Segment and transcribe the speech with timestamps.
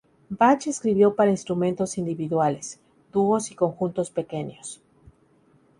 [0.31, 2.79] Bach escribió para instrumentos individuales,
[3.13, 4.81] dúos y conjuntos pequeños.